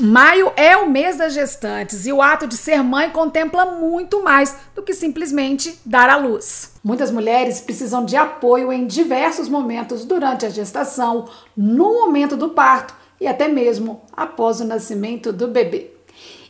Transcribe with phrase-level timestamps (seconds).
[0.00, 4.56] Maio é o mês das gestantes e o ato de ser mãe contempla muito mais
[4.74, 6.72] do que simplesmente dar à luz.
[6.82, 12.94] Muitas mulheres precisam de apoio em diversos momentos durante a gestação, no momento do parto
[13.20, 15.91] e até mesmo após o nascimento do bebê.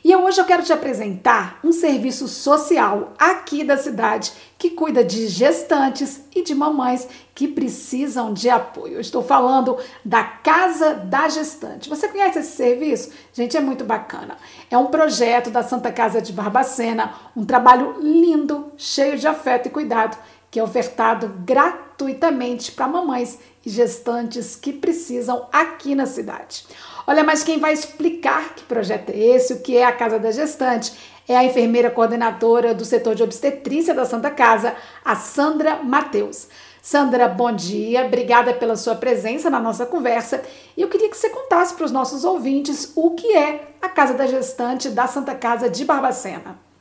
[0.04, 5.28] E hoje eu quero te apresentar um serviço social aqui da cidade que cuida de
[5.28, 8.94] gestantes e de mamães que precisam de apoio.
[8.94, 11.88] Eu estou falando da Casa da Gestante.
[11.88, 13.12] Você conhece esse serviço?
[13.32, 14.36] Gente, é muito bacana.
[14.68, 19.70] É um projeto da Santa Casa de Barbacena, um trabalho lindo, cheio de afeto e
[19.70, 20.18] cuidado,
[20.52, 26.66] que é ofertado gratuitamente para mamães e gestantes que precisam aqui na cidade.
[27.06, 30.30] Olha, mas quem vai explicar que projeto é esse, o que é a Casa da
[30.30, 30.92] Gestante,
[31.26, 36.48] é a enfermeira coordenadora do setor de obstetrícia da Santa Casa, a Sandra Mateus.
[36.82, 40.42] Sandra, bom dia, obrigada pela sua presença na nossa conversa.
[40.76, 44.12] E eu queria que você contasse para os nossos ouvintes o que é a Casa
[44.12, 46.71] da Gestante da Santa Casa de Barbacena.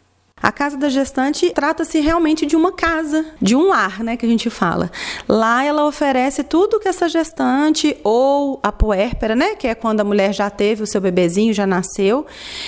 [0.41, 4.29] A casa da gestante trata-se realmente de uma casa, de um lar, né, que a
[4.29, 4.91] gente fala.
[5.27, 10.03] Lá ela oferece tudo que essa gestante ou a puérpera, né, que é quando a
[10.03, 12.25] mulher já teve o seu bebezinho, já nasceu,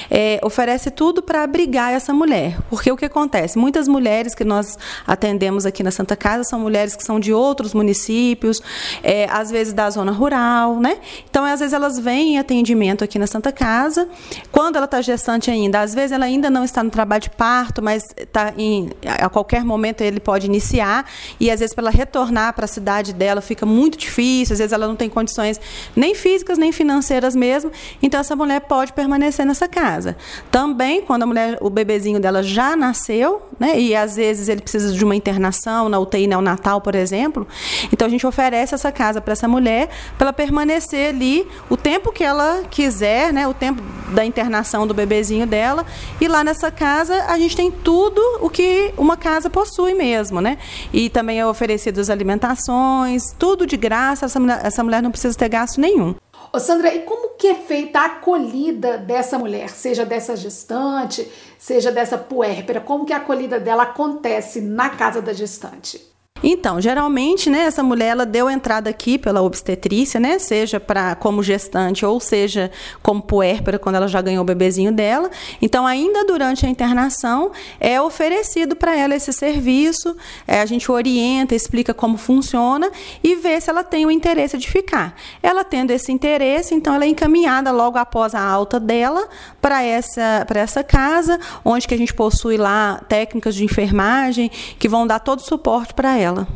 [0.09, 2.57] é, oferece tudo para abrigar essa mulher.
[2.69, 3.57] Porque o que acontece?
[3.57, 7.73] Muitas mulheres que nós atendemos aqui na Santa Casa são mulheres que são de outros
[7.73, 8.61] municípios,
[9.01, 10.97] é, às vezes da zona rural, né?
[11.29, 14.07] Então, às vezes elas vêm em atendimento aqui na Santa Casa.
[14.51, 17.62] Quando ela está gestante ainda, às vezes ela ainda não está no trabalho de parto,
[17.63, 21.05] parto, mas tá em, a qualquer momento ele pode iniciar.
[21.39, 24.73] E às vezes para ela retornar para a cidade dela fica muito difícil, às vezes
[24.73, 25.59] ela não tem condições
[25.95, 30.17] nem físicas nem financeiras mesmo, então essa mulher pode permanecer nessa casa.
[30.51, 34.91] Também quando a mulher, o bebezinho dela já nasceu, né, e às vezes ele precisa
[34.91, 37.47] de uma internação na UTI neonatal, por exemplo,
[37.91, 42.11] então a gente oferece essa casa para essa mulher para ela permanecer ali o tempo
[42.11, 43.81] que ela quiser, né, o tempo
[44.13, 45.85] da internação do bebezinho dela,
[46.19, 50.41] e lá nessa casa a gente gente tem tudo o que uma casa possui mesmo,
[50.41, 50.57] né?
[50.91, 55.37] E também é oferecido as alimentações, tudo de graça, essa mulher, essa mulher não precisa
[55.37, 56.15] ter gasto nenhum.
[56.51, 61.27] Ô Sandra, e como que é feita a acolhida dessa mulher, seja dessa gestante,
[61.57, 62.81] seja dessa puérpera?
[62.81, 66.12] Como que a acolhida dela acontece na casa da gestante?
[66.43, 71.41] Então, geralmente, né, essa mulher ela deu entrada aqui pela obstetrícia, né, seja para como
[71.41, 72.69] gestante ou seja
[73.01, 75.31] como puérpera quando ela já ganhou o bebezinho dela.
[75.61, 81.55] Então, ainda durante a internação é oferecido para ela esse serviço, é, a gente orienta,
[81.55, 82.91] explica como funciona
[83.23, 85.15] e vê se ela tem o interesse de ficar.
[85.41, 89.29] Ela tendo esse interesse, então ela é encaminhada logo após a alta dela
[89.61, 94.89] para essa para essa casa, onde que a gente possui lá técnicas de enfermagem que
[94.89, 96.47] vão dar todo o suporte para ela dela.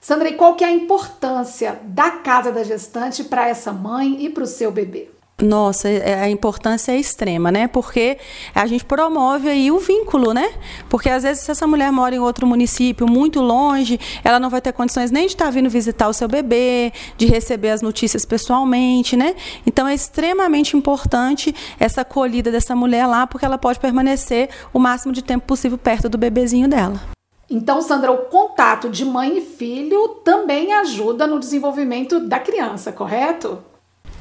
[0.00, 4.30] Sandra, e qual que é a importância da casa da gestante para essa mãe e
[4.30, 5.10] para o seu bebê?
[5.40, 7.68] Nossa, é, a importância é extrema, né?
[7.68, 8.18] Porque
[8.52, 10.52] a gente promove aí o vínculo, né?
[10.88, 14.60] Porque às vezes se essa mulher mora em outro município muito longe, ela não vai
[14.60, 19.16] ter condições nem de estar vindo visitar o seu bebê, de receber as notícias pessoalmente,
[19.16, 19.36] né?
[19.64, 25.12] Então é extremamente importante essa acolhida dessa mulher lá, porque ela pode permanecer o máximo
[25.12, 27.17] de tempo possível perto do bebezinho dela.
[27.50, 33.58] Então, Sandra, o contato de mãe e filho também ajuda no desenvolvimento da criança, correto?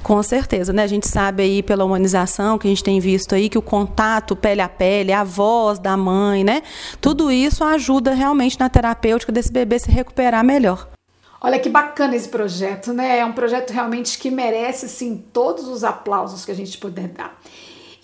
[0.01, 0.83] Com certeza, né?
[0.83, 4.35] A gente sabe aí pela humanização que a gente tem visto aí que o contato
[4.35, 6.61] pele a pele, a voz da mãe, né?
[7.01, 10.87] Tudo isso ajuda realmente na terapêutica desse bebê se recuperar melhor.
[11.41, 13.19] Olha que bacana esse projeto, né?
[13.19, 17.37] É um projeto realmente que merece sim todos os aplausos que a gente puder dar.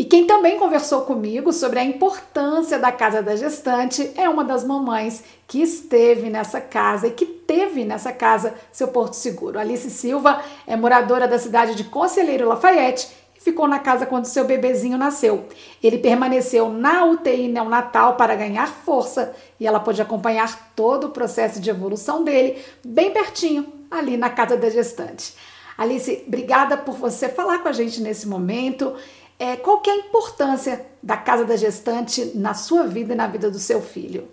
[0.03, 4.61] E quem também conversou comigo sobre a importância da casa da gestante é uma das
[4.61, 9.57] mamães que esteve nessa casa e que teve nessa casa seu porto seguro.
[9.57, 14.43] Alice Silva é moradora da cidade de Conselheiro Lafayette e ficou na casa quando seu
[14.43, 15.45] bebezinho nasceu.
[15.81, 21.61] Ele permaneceu na UTI neonatal para ganhar força e ela pôde acompanhar todo o processo
[21.61, 25.33] de evolução dele bem pertinho, ali na casa da gestante.
[25.77, 28.93] Alice, obrigada por você falar com a gente nesse momento
[29.39, 33.27] é, qual que é a importância da casa da gestante na sua vida e na
[33.27, 34.27] vida do seu filho?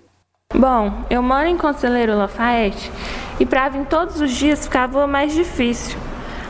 [0.55, 2.91] Bom, eu moro em Conselheiro Lafayette
[3.39, 5.99] e para vir todos os dias ficava mais difícil.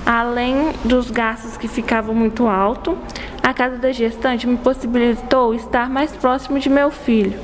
[0.05, 2.99] Além dos gastos que ficavam muito alto,
[3.43, 7.39] a casa da gestante me possibilitou estar mais próximo de meu filho,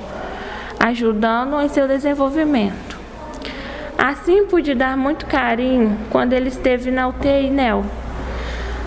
[0.80, 2.95] ajudando em seu desenvolvimento.
[3.98, 7.82] Assim pude dar muito carinho quando ele esteve na UTI NEL.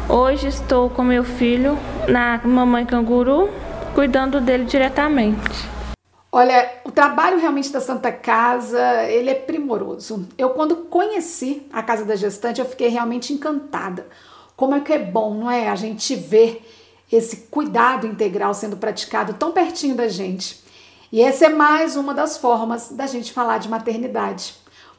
[0.08, 1.78] Hoje estou com meu filho
[2.08, 3.50] na Mamãe Canguru,
[3.96, 5.68] cuidando dele diretamente.
[6.32, 10.28] Olha, o trabalho realmente da Santa Casa, ele é primoroso.
[10.38, 14.06] Eu quando conheci a Casa da Gestante, eu fiquei realmente encantada.
[14.56, 15.70] Como é que é bom, não é?
[15.70, 16.64] A gente ver
[17.12, 20.64] esse cuidado integral sendo praticado tão pertinho da gente.
[21.12, 24.54] E essa é mais uma das formas da gente falar de maternidade.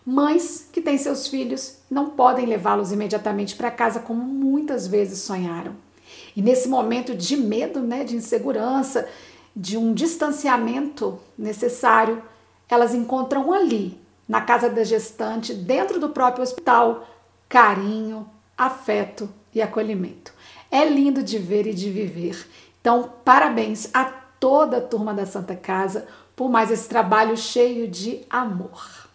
[0.04, 5.74] Mães que têm seus filhos não podem levá-los imediatamente para casa como muitas vezes sonharam.
[6.34, 9.08] E nesse momento de medo, né, de insegurança,
[9.54, 12.22] de um distanciamento necessário,
[12.68, 17.06] elas encontram ali, na casa da gestante, dentro do próprio hospital,
[17.48, 20.32] carinho, afeto e acolhimento.
[20.70, 22.46] É lindo de ver e de viver.
[22.80, 26.06] Então, parabéns a toda a turma da Santa Casa
[26.36, 29.09] por mais esse trabalho cheio de amor.